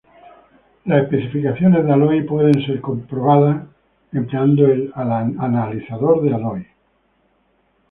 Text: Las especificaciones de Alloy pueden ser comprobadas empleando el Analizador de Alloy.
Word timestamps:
Las 0.85 1.03
especificaciones 1.03 1.85
de 1.85 1.93
Alloy 1.93 2.23
pueden 2.23 2.59
ser 2.65 2.81
comprobadas 2.81 3.67
empleando 4.11 4.65
el 4.65 4.91
Analizador 4.95 6.23
de 6.23 6.33
Alloy. 6.33 6.65